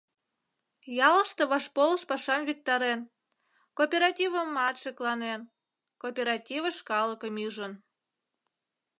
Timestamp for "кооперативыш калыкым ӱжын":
6.01-7.73